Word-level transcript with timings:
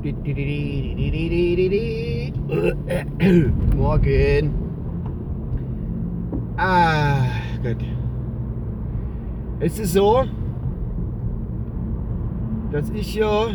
Morgen. 3.76 4.54
Ah, 6.56 7.26
Gott. 7.62 7.76
Es 9.60 9.78
ist 9.78 9.92
so, 9.92 10.22
dass 12.72 12.88
ich 12.90 13.14
ja 13.14 13.48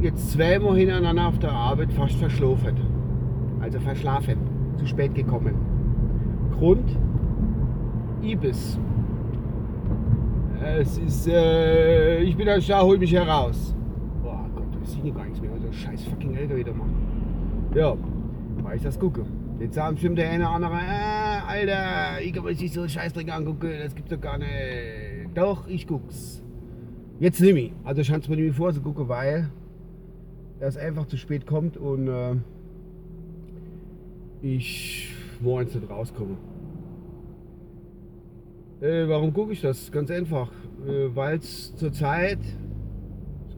jetzt 0.00 0.32
zweimal 0.32 0.76
hintereinander 0.76 1.28
auf 1.28 1.38
der 1.38 1.52
Arbeit 1.52 1.92
fast 1.92 2.16
verschlafen. 2.16 2.74
Also 3.60 3.78
verschlafen. 3.78 4.38
Zu 4.76 4.86
spät 4.86 5.14
gekommen. 5.14 5.54
Grund? 6.58 6.98
Ibis. 8.22 8.76
Es 10.60 10.98
ist, 10.98 11.28
äh, 11.28 12.22
ich 12.22 12.36
bin 12.36 12.46
da, 12.46 12.58
hol 12.82 12.98
mich 12.98 13.12
heraus. 13.12 13.77
Sehe 14.88 15.12
gar 15.12 15.24
nichts 15.24 15.40
mehr, 15.40 15.50
so 15.60 15.70
scheiß 15.70 16.04
fucking 16.04 16.34
LKW 16.34 16.64
da 16.64 16.72
machen. 16.72 16.94
Ja, 17.74 17.96
weil 18.62 18.76
ich 18.76 18.82
das 18.82 18.98
gucke. 18.98 19.24
Jetzt 19.60 19.74
sagen 19.74 19.94
bestimmt 19.94 20.18
der 20.18 20.30
eine 20.30 20.44
oder 20.44 20.54
andere, 20.54 20.74
äh, 20.74 21.46
Alter, 21.46 22.22
ich 22.22 22.32
kann 22.32 22.44
mir 22.44 22.50
nicht 22.52 22.72
so 22.72 22.86
Scheißdreck 22.86 23.32
angucken, 23.32 23.70
das 23.82 23.94
gibt's 23.94 24.10
doch 24.10 24.20
gar 24.20 24.38
nicht. 24.38 24.48
Doch, 25.34 25.66
ich 25.68 25.86
guck's. 25.86 26.42
Jetzt 27.20 27.40
nimm 27.40 27.56
ich. 27.56 27.72
Also 27.84 28.00
ich 28.00 28.10
es 28.10 28.28
mir 28.28 28.36
nicht 28.36 28.56
vor 28.56 28.72
zu 28.72 28.80
gucken, 28.80 29.08
weil 29.08 29.50
er 30.60 30.68
einfach 30.76 31.06
zu 31.06 31.16
spät 31.16 31.46
kommt 31.46 31.76
und 31.76 32.08
äh, 32.08 32.36
ich 34.42 35.12
morgens 35.40 35.74
nicht 35.74 35.90
rauskomme. 35.90 36.36
Äh, 38.80 39.08
warum 39.08 39.32
gucke 39.32 39.52
ich 39.52 39.60
das? 39.60 39.90
Ganz 39.90 40.10
einfach. 40.10 40.50
Äh, 40.86 41.14
Weil 41.14 41.38
es 41.38 41.74
zurzeit, 41.74 42.38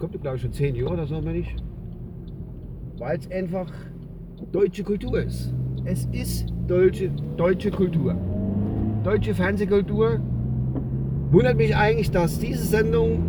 kommt 0.00 0.20
glaube 0.20 0.36
ich 0.36 0.42
schon 0.42 0.52
zehn 0.52 0.74
Jahre 0.74 0.94
oder 0.94 1.06
so, 1.06 1.24
wenn 1.24 1.36
ich, 1.36 1.54
weil 2.98 3.18
es 3.18 3.30
einfach 3.30 3.70
deutsche 4.50 4.82
Kultur 4.82 5.20
ist. 5.20 5.54
Es 5.84 6.06
ist 6.12 6.46
deutsche, 6.66 7.10
deutsche 7.36 7.70
Kultur. 7.70 8.16
Deutsche 9.04 9.34
Fernsehkultur. 9.34 10.20
Wundert 11.30 11.56
mich 11.56 11.76
eigentlich, 11.76 12.10
dass 12.10 12.38
diese 12.38 12.64
Sendung 12.64 13.22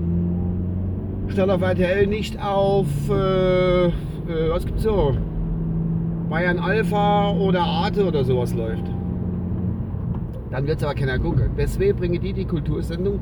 statt 1.27 1.49
auf 1.49 1.61
RTL 1.61 2.07
nicht 2.07 2.41
auf, 2.41 2.87
äh, 3.09 3.85
äh, 3.85 3.91
was 4.49 4.65
gibt's 4.65 4.83
so? 4.83 5.15
Bayern 6.29 6.59
Alpha 6.59 7.31
oder 7.31 7.61
Arte 7.61 8.07
oder 8.07 8.23
sowas 8.23 8.55
läuft. 8.55 8.85
Dann 10.49 10.67
wird 10.67 10.77
es 10.77 10.83
aber 10.83 10.95
keiner 10.95 11.19
gucken. 11.19 11.51
Deswegen 11.57 11.97
bringen 11.97 12.21
die 12.21 12.33
die 12.33 12.45
Kultursendung 12.45 13.19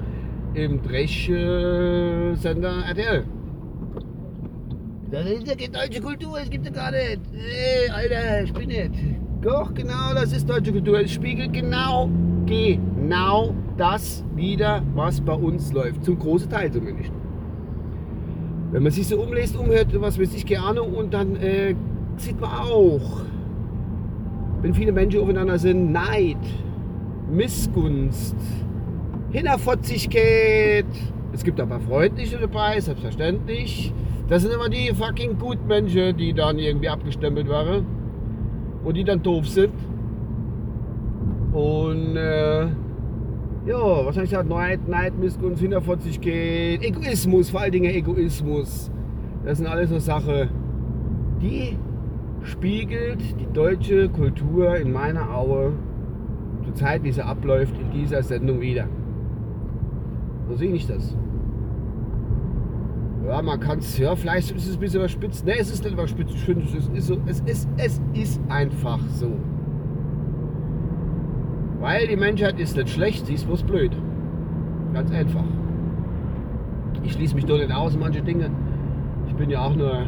im 0.54 0.82
Dresch-Sender 0.82 2.86
RTL. 2.88 3.26
Das 5.12 5.26
ist 5.26 5.48
ja 5.48 5.56
deutsche 5.56 6.02
Kultur, 6.02 6.38
das 6.38 6.50
gibt 6.52 6.68
es 6.68 6.74
gar 6.74 6.92
nicht. 6.92 7.20
Ey, 7.34 7.90
Alter, 7.90 8.44
ich 8.44 8.54
bin 8.54 8.68
nicht. 8.68 8.92
Doch, 9.42 9.74
genau, 9.74 10.14
das 10.14 10.34
ist 10.34 10.48
deutsche 10.48 10.72
Kultur. 10.72 11.00
Es 11.00 11.12
spiegelt 11.12 11.52
genau, 11.52 12.10
genau 12.46 13.56
das 13.76 14.24
wieder, 14.36 14.84
was 14.94 15.20
bei 15.20 15.34
uns 15.34 15.74
läuft. 15.74 16.04
Zum 16.04 16.20
großen 16.20 16.48
Teil 16.48 16.72
zumindest. 16.72 17.12
Wenn 18.72 18.84
man 18.84 18.92
sich 18.92 19.08
so 19.08 19.20
umlässt, 19.20 19.58
umhört, 19.58 19.88
was 20.00 20.20
weiß 20.20 20.36
ich, 20.36 20.46
gerne 20.46 20.84
und 20.84 21.12
dann 21.12 21.36
äh, 21.38 21.74
sieht 22.18 22.40
man 22.40 22.52
auch, 22.52 23.22
wenn 24.62 24.76
viele 24.76 24.92
Menschen 24.92 25.22
aufeinander 25.22 25.58
sind, 25.58 25.92
Neid, 25.92 26.38
Missgunst, 27.32 28.36
Hinterfotzigkeit. 29.32 30.86
Es 31.34 31.44
gibt 31.44 31.60
aber 31.60 31.80
freundliche 31.80 32.38
dabei, 32.38 32.80
selbstverständlich. 32.80 33.92
Das 34.30 34.44
sind 34.44 34.54
immer 34.54 34.70
die 34.70 34.94
fucking 34.94 35.40
Gutmenschen, 35.40 36.16
die 36.16 36.34
dann 36.34 36.60
irgendwie 36.60 36.88
abgestempelt 36.88 37.50
waren 37.50 37.84
und 38.84 38.96
die 38.96 39.04
dann 39.04 39.24
doof 39.24 39.48
sind. 39.48 39.74
Und 41.52 42.16
äh, 42.16 42.66
ja, 43.66 44.06
was 44.06 44.14
soll 44.14 44.26
ich 44.26 44.30
sagen? 44.30 44.50
Neid, 44.50 44.88
Neid, 44.88 45.18
Missgunst, 45.18 45.62
Hinterfotzigkeit, 45.62 46.84
Egoismus, 46.84 47.50
vor 47.50 47.62
allen 47.62 47.72
Dingen 47.72 47.92
Egoismus. 47.92 48.92
Das 49.46 49.58
sind 49.58 49.66
alles 49.66 49.90
so 49.90 49.98
Sachen, 49.98 50.50
die 51.42 51.78
spiegelt 52.44 53.22
die 53.40 53.52
deutsche 53.52 54.10
Kultur 54.10 54.76
in 54.76 54.92
meiner 54.92 55.36
Auge 55.36 55.74
zur 56.64 56.76
Zeit, 56.76 57.04
wie 57.04 57.12
sie 57.12 57.26
abläuft, 57.26 57.74
in 57.80 57.90
dieser 57.92 58.22
Sendung 58.22 58.62
wieder. 58.62 58.88
So 60.48 60.56
sehe 60.56 60.72
ich 60.72 60.86
das. 60.86 61.16
Man 63.42 63.60
kann 63.60 63.80
es, 63.80 63.98
ja, 63.98 64.16
vielleicht 64.16 64.52
ist 64.52 64.68
es 64.68 64.76
ein 64.76 64.80
bisschen 64.80 65.00
überspitzt. 65.00 65.46
Ne, 65.46 65.54
es 65.58 65.72
ist 65.72 65.84
nicht 65.84 65.94
überspitzt. 65.94 66.34
Ich 66.34 66.44
finde, 66.44 66.66
es 66.66 66.74
ist 66.74 67.08
so, 67.08 67.18
es 67.26 67.40
ist, 67.42 67.70
es 67.78 68.02
ist 68.14 68.42
einfach 68.50 69.00
so. 69.08 69.32
Weil 71.80 72.08
die 72.08 72.18
Menschheit 72.18 72.60
ist 72.60 72.76
nicht 72.76 72.90
schlecht, 72.90 73.26
sie 73.26 73.36
ist 73.36 73.46
bloß 73.46 73.64
blöd. 73.64 73.92
Ganz 74.94 75.12
einfach. 75.12 75.44
Ich 77.04 77.14
schließe 77.14 77.36
mich 77.36 77.46
doch 77.46 77.58
nicht 77.58 77.72
aus, 77.72 77.98
manche 77.98 78.22
Dinge. 78.22 78.50
Ich 79.28 79.36
bin 79.36 79.50
ja 79.50 79.62
auch 79.62 79.76
nur 79.76 80.06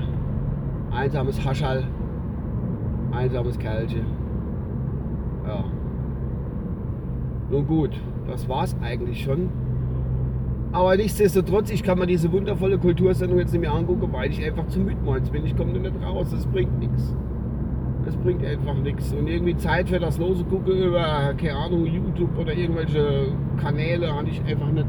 einsames 0.92 1.44
Haschall, 1.46 1.86
einsames 3.12 3.58
Kerlchen. 3.58 4.06
Ja. 5.48 5.64
Nun 7.50 7.68
gut, 7.68 7.92
das 8.28 8.48
war's 8.50 8.76
eigentlich 8.82 9.24
schon. 9.24 9.50
Aber 10.74 10.96
nichtsdestotrotz, 10.96 11.70
ich 11.70 11.84
kann 11.84 12.00
mir 12.00 12.08
diese 12.08 12.32
wundervolle 12.32 12.78
Kultursendung 12.78 13.40
jetzt 13.40 13.52
nicht 13.52 13.62
mehr 13.62 13.74
angucken, 13.74 14.08
weil 14.12 14.32
ich 14.32 14.44
einfach 14.44 14.68
zu 14.68 14.80
müde 14.80 14.98
bin. 15.32 15.46
Ich 15.46 15.56
komme 15.58 15.74
nicht 15.74 15.94
raus, 16.02 16.28
das 16.32 16.46
bringt 16.46 16.80
nichts. 16.80 17.14
Das 18.06 18.16
bringt 18.16 18.44
einfach 18.46 18.76
nichts. 18.76 19.12
Und 19.14 19.28
irgendwie 19.28 19.56
Zeit 19.58 19.90
für 19.90 20.00
das 20.00 20.18
lose 20.18 20.44
gucken 20.46 20.82
über, 20.82 21.34
keine 21.38 21.56
Ahnung, 21.56 21.86
YouTube 21.86 22.38
oder 22.38 22.54
irgendwelche 22.54 23.34
Kanäle 23.62 24.14
habe 24.14 24.30
ich 24.30 24.42
einfach 24.46 24.72
nicht. 24.72 24.88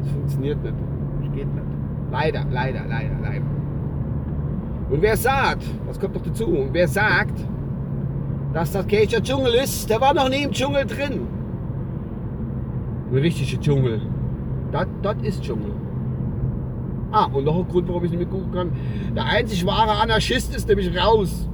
Das 0.00 0.10
funktioniert 0.10 0.62
nicht. 0.62 0.74
Das 1.20 1.32
geht 1.32 1.54
nicht. 1.54 1.66
Leider, 2.10 2.44
leider, 2.50 2.80
leider, 2.88 3.16
leider. 3.22 3.44
Und 4.90 5.02
wer 5.02 5.16
sagt, 5.16 5.64
was 5.86 5.98
kommt 5.98 6.14
noch 6.14 6.22
dazu, 6.22 6.46
und 6.46 6.72
wer 6.72 6.88
sagt, 6.88 7.40
dass 8.52 8.72
das 8.72 8.86
Kircher 8.86 9.22
Dschungel 9.22 9.54
ist, 9.54 9.88
der 9.88 10.00
war 10.00 10.14
noch 10.14 10.28
nie 10.28 10.42
im 10.42 10.50
Dschungel 10.50 10.84
drin. 10.84 11.26
Ein 13.12 13.18
richtiger 13.18 13.60
Dschungel. 13.60 14.00
Das, 14.72 14.86
das 15.02 15.16
ist 15.22 15.42
Dschungel. 15.42 15.72
Ah, 17.12 17.26
und 17.32 17.44
noch 17.44 17.56
ein 17.56 17.68
Grund, 17.68 17.88
warum 17.88 18.04
ich 18.04 18.10
nicht 18.10 18.20
mehr 18.20 18.28
gucken 18.28 18.52
kann. 18.52 18.72
Der 19.14 19.24
einzig 19.24 19.64
wahre 19.64 19.92
Anarchist 19.92 20.54
ist 20.54 20.68
nämlich 20.68 20.96
raus. 20.96 21.48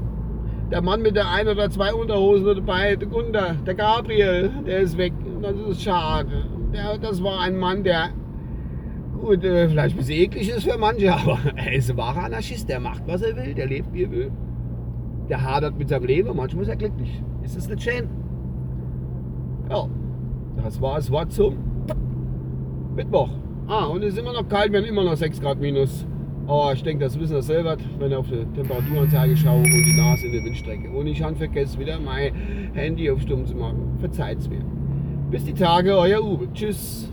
Der 0.71 0.81
Mann 0.81 1.03
mit 1.03 1.15
der 1.17 1.31
ein 1.31 1.47
oder 1.47 1.69
zwei 1.71 1.93
Unterhosen 1.93 2.47
dabei, 2.47 2.97
der 2.97 3.09
Gunther, 3.09 3.57
der 3.67 3.75
Gabriel, 3.75 4.51
der 4.67 4.81
ist 4.81 4.97
weg. 4.97 5.13
Das 5.43 5.55
ist 5.69 5.83
schade. 5.83 6.47
Der, 6.73 6.97
das 6.97 7.23
war 7.23 7.41
ein 7.41 7.59
Mann, 7.59 7.85
der 7.85 8.09
gut, 9.21 9.45
äh, 9.45 9.69
vielleicht 9.69 9.95
ein 9.95 9.99
bisschen 9.99 10.17
eklig 10.17 10.49
ist 10.49 10.65
für 10.65 10.79
manche, 10.79 11.13
aber 11.15 11.39
er 11.55 11.75
ist 11.75 11.91
ein 11.91 11.97
wahrer 11.97 12.25
Anarchist. 12.25 12.69
Der 12.69 12.81
macht, 12.81 13.07
was 13.07 13.23
er 13.23 13.37
will, 13.37 13.55
der 13.55 13.67
lebt, 13.67 13.93
wie 13.93 14.05
er 14.05 14.11
will. 14.11 14.33
Der 15.29 15.43
hadert 15.43 15.79
mit 15.79 15.89
seinem 15.89 16.07
Leben, 16.07 16.35
manchmal 16.35 16.63
ist 16.63 16.71
er 16.71 16.77
glücklich. 16.77 17.23
Ist 17.43 17.57
das 17.57 17.69
nicht 17.69 17.83
schön? 17.83 18.09
Ja, 19.71 19.87
das 20.57 20.81
war 20.81 20.99
es 20.99 21.11
Wort 21.11 21.33
zum 21.33 21.72
Mittwoch. 22.95 23.29
Ah, 23.69 23.87
und 23.87 24.03
es 24.03 24.15
ist 24.15 24.19
immer 24.19 24.33
noch 24.33 24.49
kalt, 24.49 24.73
wir 24.73 24.81
haben 24.81 24.87
immer 24.87 25.05
noch 25.05 25.17
6 25.17 25.41
Grad 25.41 25.61
minus. 25.61 26.07
Aber 26.47 26.73
ich 26.73 26.83
denke, 26.83 27.05
das 27.05 27.19
wissen 27.19 27.35
wir 27.35 27.43
selber, 27.43 27.77
wenn 27.99 28.11
ich 28.11 28.17
auf 28.17 28.27
die 28.27 28.45
Temperaturanzeige 28.55 29.37
schaue 29.37 29.59
und 29.59 29.65
die 29.65 29.97
Nase 29.97 30.27
in 30.27 30.33
der 30.33 30.45
Windstrecke. 30.45 30.91
Und 30.91 31.07
ich 31.07 31.23
habe 31.23 31.37
vergessen, 31.37 31.79
wieder 31.79 31.99
mein 32.01 32.35
Handy 32.75 33.11
auf 33.11 33.21
Stumm 33.21 33.47
zu 33.47 33.55
machen. 33.55 33.97
Verzeiht's 34.01 34.49
mir. 34.49 34.65
Bis 35.31 35.45
die 35.45 35.55
Tage, 35.55 35.97
euer 35.97 36.23
Uwe. 36.23 36.49
Tschüss. 36.53 37.13